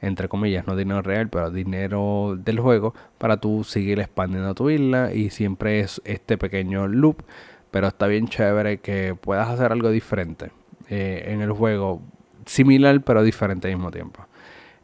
[0.00, 5.12] entre comillas, no dinero real, pero dinero del juego, para tú seguir expandiendo tu isla
[5.14, 7.22] y siempre es este pequeño loop,
[7.70, 10.50] pero está bien chévere que puedas hacer algo diferente
[10.88, 12.02] eh, en el juego,
[12.46, 14.26] similar pero diferente al mismo tiempo.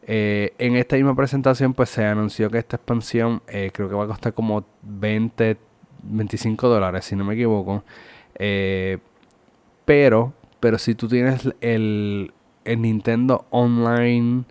[0.02, 4.04] Eh, en esta misma presentación pues se anunció que esta expansión eh, creo que va
[4.04, 5.58] a costar como 20,
[6.02, 7.84] 25 dólares si no me equivoco.
[9.84, 12.32] pero, pero si tú tienes el,
[12.64, 14.44] el Nintendo Online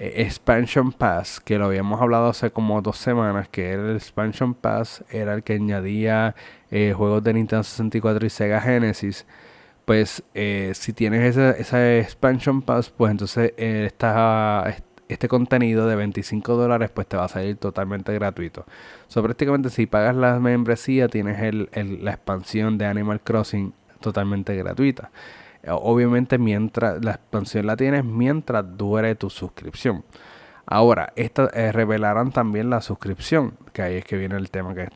[0.00, 5.04] expansion Pass, que lo habíamos hablado hace como dos semanas, que era el Expansion Pass,
[5.10, 6.36] era el que añadía
[6.70, 9.26] juegos de Nintendo 64 y Sega Genesis.
[9.88, 17.06] Pues eh, si tienes ese, Expansion Pass, pues entonces este contenido de 25 dólares pues
[17.06, 18.66] te va a salir totalmente gratuito.
[19.06, 21.54] So, prácticamente si pagas la membresía tienes
[22.02, 25.10] la expansión de Animal Crossing totalmente gratuita.
[25.66, 30.04] Obviamente mientras la expansión la tienes mientras dure tu suscripción.
[30.66, 34.86] Ahora, esta, eh, revelarán también la suscripción, que ahí es que viene el tema que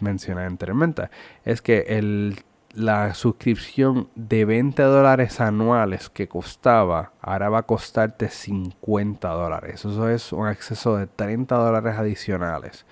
[0.00, 1.08] mencioné anteriormente.
[1.42, 2.44] Es que el,
[2.76, 9.84] la suscripción de 20 dólares anuales que costaba, ahora va a costarte 50 dólares.
[9.84, 12.86] Eso es un acceso de 30 dólares adicionales.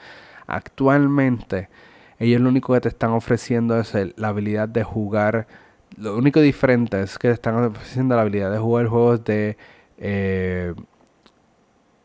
[0.46, 1.68] Actualmente,
[2.18, 5.46] ellos lo único que te están ofreciendo es la habilidad de jugar
[5.96, 9.56] lo único diferente es que están ofreciendo la habilidad de jugar juegos de,
[9.98, 10.74] eh,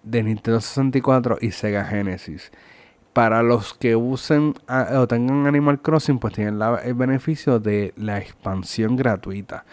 [0.04, 2.52] de Nintendo 64 y Sega Genesis.
[3.20, 8.96] Para los que usen o tengan Animal Crossing, pues tienen el beneficio de la expansión
[8.96, 9.66] gratuita.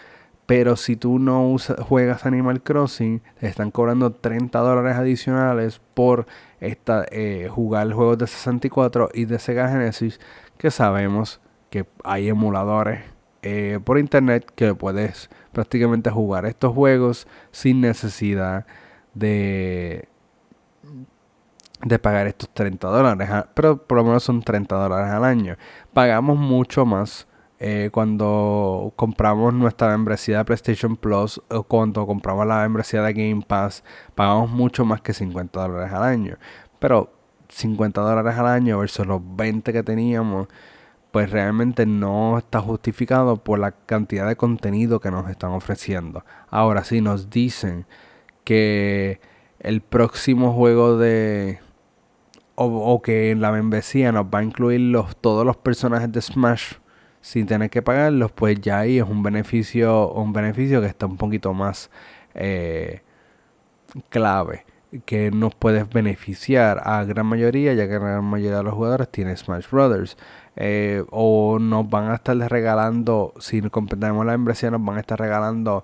[0.45, 1.55] Pero si tú no
[1.87, 6.27] juegas Animal Crossing, te están cobrando 30 dólares adicionales por
[6.59, 10.19] esta, eh, jugar juegos de 64 y de Sega Genesis,
[10.57, 12.99] que sabemos que hay emuladores
[13.43, 18.65] eh, por internet que puedes prácticamente jugar estos juegos sin necesidad
[19.13, 20.09] de,
[21.83, 23.29] de pagar estos 30 dólares.
[23.53, 25.55] Pero por lo menos son 30 dólares al año.
[25.93, 27.27] Pagamos mucho más
[27.59, 33.43] eh, cuando compramos nuestra membresía de PlayStation Plus o cuando compramos la membresía de Game
[33.47, 33.83] Pass.
[34.15, 36.37] Pagamos mucho más que 50 dólares al año.
[36.79, 37.11] Pero
[37.49, 40.47] 50 dólares al año versus los 20 que teníamos
[41.11, 46.23] pues realmente no está justificado por la cantidad de contenido que nos están ofreciendo.
[46.49, 47.87] Ahora sí nos dicen
[48.43, 49.19] que
[49.59, 51.59] el próximo juego de
[52.59, 56.73] o, que en la membresía nos va a incluir los, todos los personajes de Smash
[57.21, 61.17] sin tener que pagarlos, pues ya ahí es un beneficio, un beneficio que está un
[61.17, 61.91] poquito más
[62.33, 63.01] eh,
[64.09, 64.65] clave
[65.05, 69.09] que nos puede beneficiar a gran mayoría, ya que la gran mayoría de los jugadores
[69.11, 70.17] tiene Smash Brothers.
[70.55, 75.19] Eh, o nos van a estar regalando, si completamos la membresía, nos van a estar
[75.19, 75.83] regalando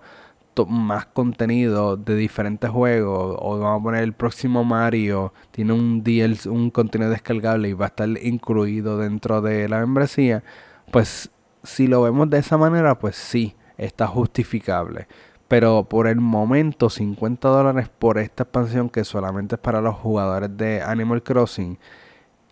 [0.67, 3.37] más contenido de diferentes juegos.
[3.39, 6.03] O vamos a poner el próximo Mario, tiene un
[6.45, 10.43] un contenido descargable y va a estar incluido dentro de la membresía.
[10.91, 11.31] Pues
[11.63, 15.07] si lo vemos de esa manera, pues sí, está justificable.
[15.47, 20.55] Pero por el momento, 50 dólares por esta expansión que solamente es para los jugadores
[20.57, 21.77] de Animal Crossing.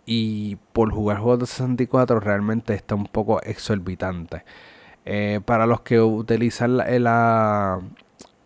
[0.04, 4.44] Y por jugar juegos de 64 realmente está un poco exorbitante.
[5.04, 7.80] Eh, para los que utilizan la, la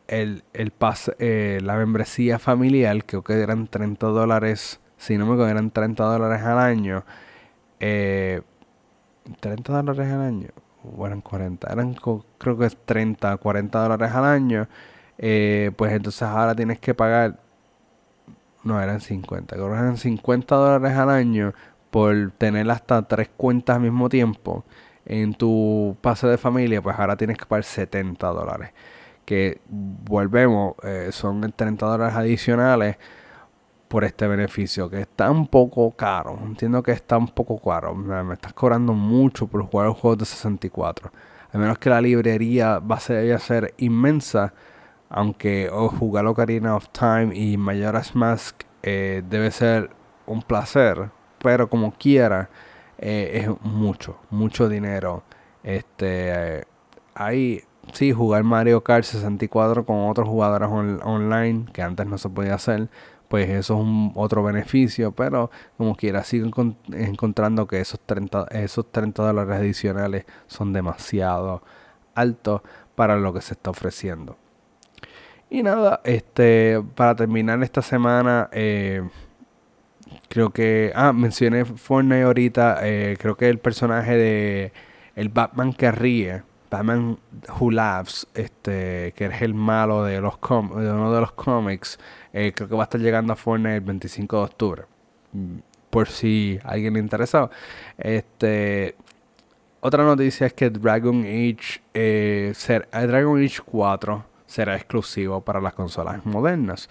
[0.09, 0.73] el, el
[1.19, 6.05] eh, la membresía familiar, creo que eran 30 dólares, si no me acuerdo, eran 30
[6.05, 7.05] dólares al año.
[7.79, 8.43] 30 eh,
[9.67, 10.49] dólares al año
[10.97, 11.95] o eran 40, eran
[12.39, 14.69] creo que es 30, 40 dólares al año,
[15.19, 17.39] eh, pues entonces ahora tienes que pagar,
[18.65, 21.55] no eran 50, creo que eran 50 dólares al año
[21.91, 24.65] por tener hasta tres cuentas al mismo tiempo
[25.07, 28.71] en tu pase de familia, pues ahora tienes que pagar 70 dólares.
[29.25, 32.97] Que volvemos, eh, son 30 dólares adicionales
[33.89, 36.39] por este beneficio, que está un poco caro.
[36.43, 37.95] Entiendo que está un poco caro.
[37.95, 41.11] Me, estás cobrando mucho por jugar los juegos de 64.
[41.53, 44.53] A menos que la librería va a ser, inmensa,
[45.09, 49.91] aunque jugar Ocarina of Time y Majora's Mask eh, debe ser
[50.27, 52.51] un placer, pero como quiera,
[52.99, 55.22] eh, es mucho, mucho dinero.
[55.62, 56.64] Este,
[57.14, 62.55] hay, sí, jugar Mario Kart 64 con otros jugadores online, que antes no se podía
[62.55, 62.88] hacer,
[63.28, 66.49] pues eso es un otro beneficio, pero como quiera, sigo
[66.92, 71.62] encontrando que esos 30, esos 30 dólares adicionales son demasiado
[72.14, 72.62] altos
[72.94, 74.36] para lo que se está ofreciendo.
[75.49, 79.09] Y nada, este, para terminar esta semana, eh,
[80.29, 84.72] creo que, ah, mencioné Fortnite ahorita, eh, creo que el personaje de
[85.14, 87.18] el Batman que ríe, Batman
[87.59, 91.99] Who Laughs, este, que es el malo de, los de uno de los cómics,
[92.33, 94.83] eh, creo que va a estar llegando a Fortnite el 25 de octubre.
[95.33, 95.59] Mm,
[95.91, 97.51] por si alguien le interesado.
[97.97, 98.97] Este,
[99.81, 102.53] otra noticia es que Dragon Age, eh,
[102.93, 106.89] Dragon Age 4 será exclusivo para las consolas modernas.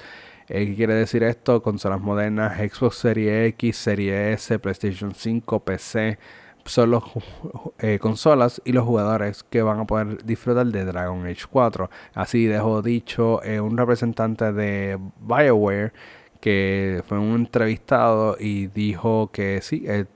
[0.47, 1.61] ¿Qué quiere decir esto?
[1.63, 6.17] Consolas modernas, Xbox Series X, Series S, PlayStation 5, PC
[6.65, 7.03] son las
[7.79, 11.89] eh, consolas y los jugadores que van a poder disfrutar de Dragon Age 4.
[12.13, 15.93] Así dejó dicho eh, un representante de BioWare
[16.41, 20.07] que fue un entrevistado y dijo que sí, el,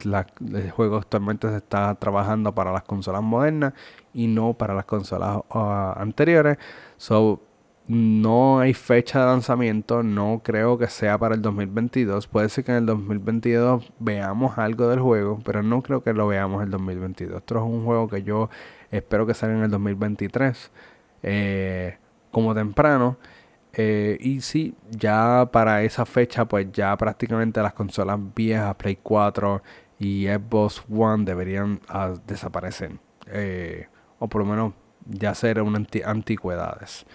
[0.72, 3.74] juego actualmente se está trabajando para las consolas modernas
[4.14, 6.58] y no para las consolas ah, anteriores.
[6.98, 7.42] So,
[7.90, 12.28] no hay fecha de lanzamiento, no creo que sea para el 2022.
[12.28, 16.28] Puede ser que en el 2022 veamos algo del juego, pero no creo que lo
[16.28, 17.38] veamos en el 2022.
[17.38, 18.52] Esto es un juego que yo
[18.92, 20.72] espero que salga en el 2023,
[21.24, 21.98] eh,
[22.30, 23.18] como temprano.
[23.74, 29.64] Eh, y sí, ya para esa fecha, pues ya prácticamente las consolas viejas, Play 4
[29.98, 33.00] y Xbox One deberían ah, desaparecer.
[33.28, 33.88] Eh,
[34.20, 34.74] o por lo menos
[35.08, 37.08] ya ser una antigüedades.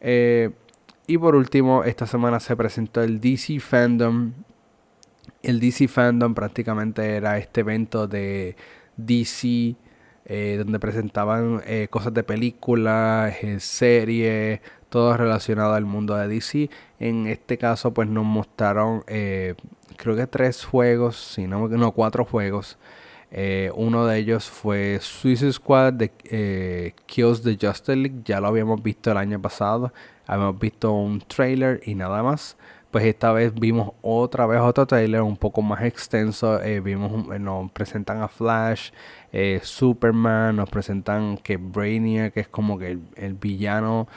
[0.00, 0.50] Eh,
[1.06, 4.32] y por último, esta semana se presentó el DC Fandom.
[5.42, 8.56] El DC Fandom prácticamente era este evento de
[8.96, 9.76] DC
[10.24, 16.68] eh, donde presentaban eh, cosas de películas, series, todo relacionado al mundo de DC.
[16.98, 22.76] En este caso, pues nos mostraron, creo que tres juegos, si no, no cuatro juegos.
[23.74, 28.22] Uno de ellos fue Suicide Squad de Kills the Justice League.
[28.24, 29.92] Ya lo habíamos visto el año pasado.
[30.26, 32.56] Habíamos visto un trailer y nada más.
[32.90, 36.62] Pues esta vez vimos otra vez otro trailer un poco más extenso.
[36.62, 38.90] Eh, vimos, eh, nos presentan a Flash,
[39.32, 44.08] eh, Superman, nos presentan que Brainiac, que es como que el, villano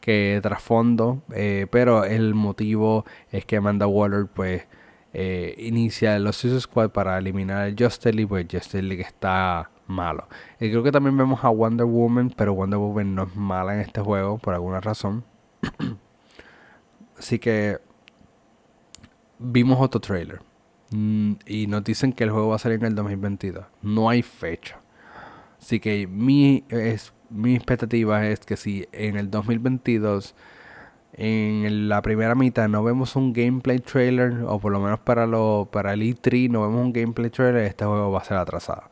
[0.00, 1.22] que trasfondo.
[1.70, 4.64] pero el motivo es que Amanda Waller pues
[5.58, 10.28] inicia los Suicide Squad para eliminar el Justice League, pues Justice League está malo.
[10.60, 13.80] Y creo que también vemos a Wonder Woman, pero Wonder Woman no es mala en
[13.80, 15.24] este juego por alguna razón.
[17.18, 17.78] Así que
[19.38, 20.40] vimos otro trailer.
[20.90, 23.64] Mm, y nos dicen que el juego va a salir en el 2022.
[23.82, 24.80] No hay fecha.
[25.58, 30.34] Así que mi, es, mi expectativa es que si en el 2022,
[31.16, 35.68] en la primera mitad, no vemos un gameplay trailer, o por lo menos para, lo,
[35.72, 38.84] para el E3 no vemos un gameplay trailer, este juego va a ser atrasado.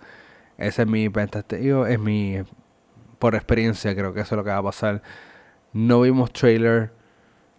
[0.58, 2.38] Ese es mi expectativa, es mi...
[3.18, 5.02] Por experiencia creo que eso es lo que va a pasar
[5.74, 6.92] no vimos trailer.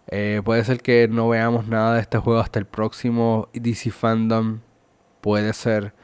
[0.08, 4.60] Eh, puede ser que no veamos nada de este juego hasta el próximo DC Fandom.
[5.20, 5.94] Puede ser.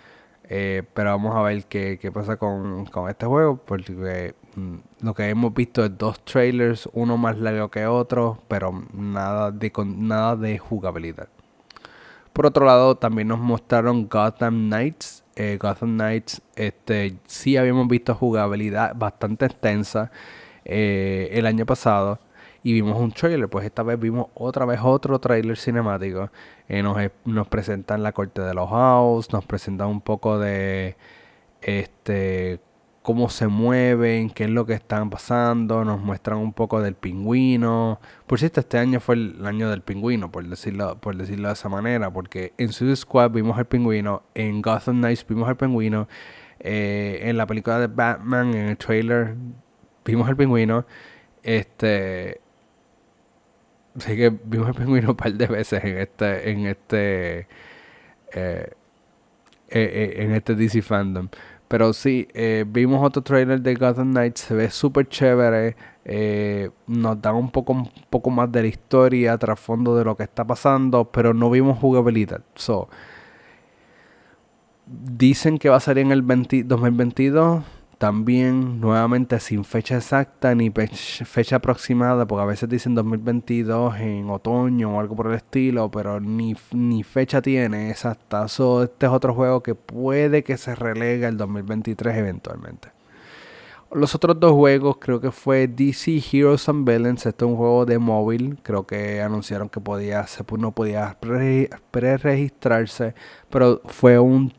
[0.45, 3.57] Eh, pero vamos a ver qué, pasa con, este juego.
[3.57, 8.85] Porque mm, lo que hemos visto es dos trailers, uno más largo que otro, pero
[8.95, 11.29] nada de, nada de jugabilidad.
[12.33, 15.25] Por otro lado, también nos mostraron Gotham Knights.
[15.35, 20.11] Eh, Gotham Knights, este, sí habíamos visto jugabilidad bastante extensa.
[20.65, 22.21] Eh, el año pasado
[22.63, 23.49] y vimos un trailer.
[23.49, 26.31] Pues esta vez vimos otra vez otro trailer cinemático.
[26.69, 30.97] Eh, nos, nos, presentan la corte de los house, nos presentan un poco de
[31.61, 32.61] este
[33.03, 38.01] cómo se mueven, qué es lo que están pasando, nos muestran un poco del pingüino.
[38.27, 41.69] Por cierto, este año fue el año del pingüino, por decirlo, por decirlo de esa
[41.69, 46.09] manera, porque en Suicide Squad vimos el pingüino, en Gotham Knights vimos el pingüino,
[46.61, 49.35] eh, en la película de Batman, en el trailer
[50.05, 50.87] vimos el pingüino.
[51.43, 52.41] Este.
[53.97, 56.51] Así que vimos el pingüino un par de veces en este.
[56.51, 57.49] En este.
[58.35, 58.73] Eh,
[59.69, 61.29] eh, en este DC fandom.
[61.73, 65.75] Pero sí, eh, vimos otro trailer de Gotham Knights, se ve súper chévere.
[66.05, 70.25] Eh, nos da un poco, un poco más de la historia, trasfondo de lo que
[70.25, 72.43] está pasando, pero no vimos jugabilidad.
[72.57, 72.91] So,
[74.87, 77.65] dicen que va a salir en el 2022
[78.03, 84.97] también nuevamente sin fecha exacta ni fecha aproximada, porque a veces dicen 2022 en otoño
[84.97, 88.49] o algo por el estilo, pero ni, ni fecha tiene exacta.
[88.49, 92.89] So, este es otro juego que puede que se relegue el 2023 eventualmente.
[93.93, 97.25] Los otros dos juegos creo que fue DC Heroes and Villains.
[97.25, 98.59] Este es un juego de móvil.
[98.65, 100.27] Creo que anunciaron que podía,
[100.59, 101.17] no podía
[101.93, 103.15] pre-registrarse.
[103.49, 104.53] Pero fue un,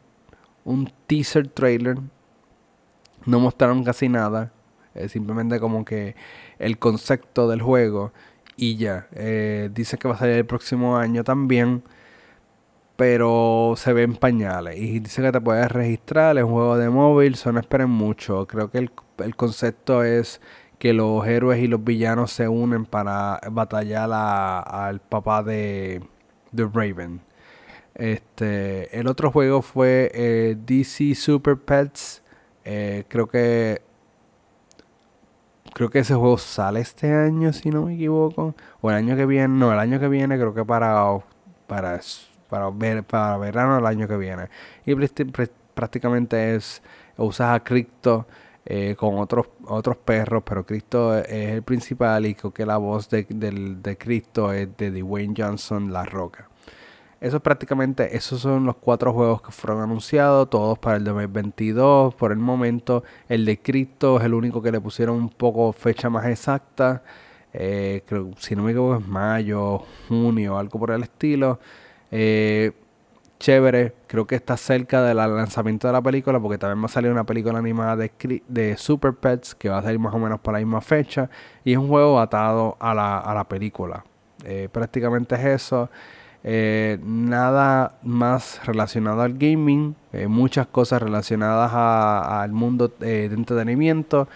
[0.64, 1.98] un teaser trailer
[3.26, 4.52] no mostraron casi nada.
[5.08, 6.16] simplemente como que
[6.60, 8.12] el concepto del juego.
[8.56, 9.08] Y ya.
[9.14, 11.84] Eh, dice que va a salir el próximo año también.
[12.96, 14.78] Pero se ve en pañales.
[14.78, 16.38] Y dice que te puedes registrar.
[16.38, 17.38] Es un juego de móvil.
[17.52, 18.46] No esperen mucho.
[18.48, 20.42] Creo que el, concepto es
[20.80, 26.04] que los héroes y los villanos se unen para batallar al papá de,
[26.52, 27.22] de Raven.
[27.96, 32.23] Este, el otro juego fue eh, DC Super Pets.
[32.66, 33.82] Eh, creo que
[35.74, 38.56] creo que ese juego sale este año, si no me equivoco.
[38.82, 41.20] O el año que viene, no, el año que viene creo que para
[41.68, 42.00] para
[42.50, 44.50] para, ver, para verano el año que viene.
[44.86, 44.96] Y
[45.74, 46.82] prácticamente es
[47.18, 48.28] usas a Crypto
[48.66, 53.10] eh, con otros otros perros, pero Cristo es el principal y creo que la voz
[53.10, 56.50] de, de Cristo es de Dwayne Johnson, La Roca.
[57.24, 62.14] Eso prácticamente, esos son los cuatro juegos que fueron anunciados, todos para el 2022.
[62.16, 66.10] Por el momento, el de Cristo es el único que le pusieron un poco fecha
[66.10, 67.02] más exacta.
[67.54, 71.62] Eh, creo, si no me equivoco, es mayo, junio, algo por el estilo.
[72.12, 72.74] Eh,
[73.40, 77.10] chévere, creo que está cerca del lanzamiento de la película, porque también va a salir
[77.10, 80.66] una película animada de, Super Pets que va a salir más o menos para la
[80.66, 81.30] misma fecha.
[81.64, 84.04] Y es un juego atado a la, a la película.
[84.44, 85.90] Eh, prácticamente es eso.
[86.46, 94.28] Eh, nada más relacionado al gaming, eh, muchas cosas relacionadas al mundo eh, de entretenimiento,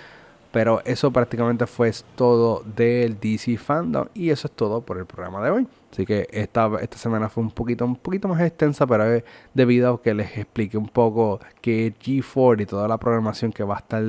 [0.53, 5.43] pero eso prácticamente fue todo del DC Fandom y eso es todo por el programa
[5.43, 5.67] de hoy.
[5.91, 9.95] Así que esta, esta semana fue un poquito, un poquito más extensa, pero es debido
[9.95, 13.79] a que les expliqué un poco que G4 y toda la programación que va a
[13.79, 14.03] estar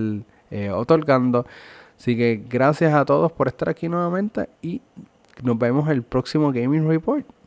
[0.73, 1.47] otorgando.
[1.99, 4.81] Así que gracias a todos por estar aquí nuevamente y
[5.43, 7.38] nos vemos el próximo Gaming Report.